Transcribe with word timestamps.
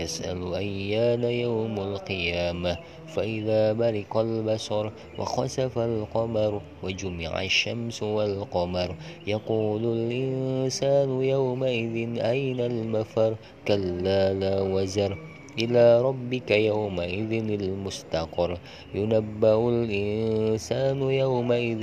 يسأل 0.00 0.54
أيان 0.54 1.24
يوم 1.24 1.78
القيامة. 1.78 2.78
فإذا 3.06 3.72
برق 3.72 4.16
البصر 4.16 4.90
وخسف 5.18 5.78
القمر 5.78 6.60
وجمع 6.82 7.42
الشمس 7.42 8.02
والقمر 8.02 8.94
يقول 9.26 9.82
الإنسان 9.84 11.22
يومئذ 11.22 12.18
أين 12.20 12.60
المفر؟ 12.60 13.36
كلا 13.68 14.34
لا 14.34 14.60
وزر. 14.60 15.18
إلى 15.58 16.02
ربك 16.02 16.50
يومئذ 16.50 17.32
المستقر. 17.60 18.58
ينبأ 18.94 19.68
الإنسان 19.68 21.02
يومئذ 21.02 21.82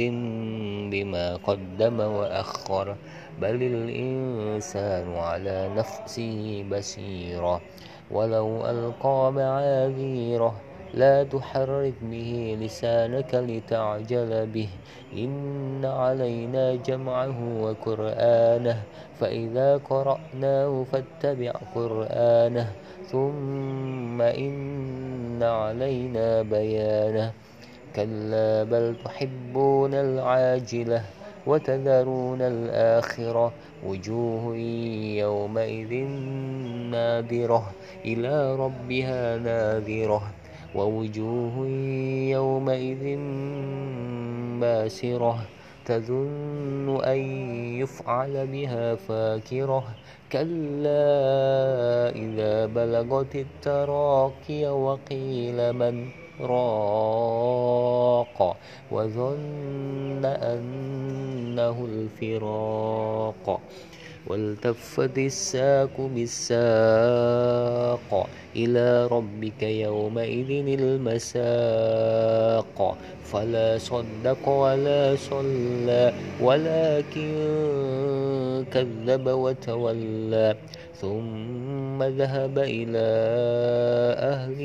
بما 0.91 1.35
قدم 1.35 1.99
وأخر. 1.99 2.95
بل 3.41 3.63
الإنسان 3.63 5.15
على 5.15 5.69
نفسه 5.75 6.65
بصيرا 6.71 7.61
ولو 8.11 8.65
ألقى 8.65 9.31
معاذيره 9.31 10.55
لا 10.95 11.23
تحرك 11.23 11.95
به 12.01 12.57
لسانك 12.59 13.35
لتعجل 13.35 14.47
به. 14.47 14.69
إن 15.13 15.85
علينا 15.85 16.75
جمعه 16.75 17.39
وقرآنه. 17.63 18.87
فإذا 19.13 19.77
قرأناه 19.77 20.83
فاتبع 20.83 21.51
قرآنه. 21.51 22.75
ثم 23.03 24.21
إن 24.21 25.43
علينا 25.43 26.41
بيانه. 26.41 27.33
كلا 27.95 28.63
بل 28.63 28.95
تحبون 28.95 29.93
العاجلة 29.93 31.01
وتذرون 31.45 32.41
الآخرة. 32.41 33.55
وجوه 33.83 34.55
يومئذ 35.23 35.93
نادرة. 36.95 37.75
إلى 38.05 38.55
ربها 38.55 39.37
ناذرة 39.37 40.35
ووجوه 40.75 41.67
يومئذ 42.31 43.17
باسرة 44.61 45.37
تظن 45.85 47.03
أن 47.03 47.19
يفعل 47.79 48.47
بها 48.47 48.95
فاكرة. 48.95 49.83
كلا 50.31 51.15
إذا 52.15 52.65
بلغت 52.65 53.35
التراقي 53.35 54.65
وقيل 54.65 55.73
من 55.73 56.09
راق 56.41 58.57
وظن 58.91 60.25
أنه 60.25 61.85
الفراق. 61.85 63.61
والتفت 64.27 65.17
الساق 65.17 66.09
بالساق 66.15 68.09
إلى 68.55 69.07
ربك 69.07 69.63
يومئذ 69.63 70.79
المساق. 70.79 72.77
فلا 73.25 73.77
صدق 73.77 74.49
ولا 74.49 75.15
صلى 75.15 76.13
ولكن 76.41 77.31
كذب 78.63 79.27
وتولى 79.27 80.55
ثم 80.93 82.03
ذهب 82.03 82.59
إلى 82.59 83.07
أهله 84.17 84.61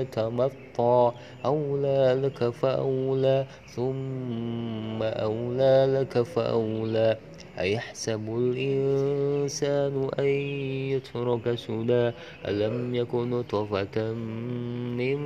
يتمطى. 0.00 1.12
أولى 1.44 2.20
لك 2.22 2.50
فأولى 2.50 3.46
ثم 3.66 5.02
أولى 5.02 5.98
لك 6.00 6.22
فأولى. 6.22 7.16
أيحسب 7.58 8.36
الإنسان 8.38 10.10
أن 10.18 10.24
يترك 10.92 11.54
سدى؟ 11.54 12.10
ألم 12.48 12.94
يكن 12.94 13.30
نطفة 13.30 14.12
من 14.96 15.18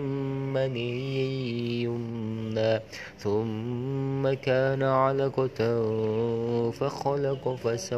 مني 0.53 1.82
يمنى؟ 1.82 2.81
ثم 3.19 4.32
كان 4.32 4.82
علقة 4.82 5.60
فخلق 6.70 7.54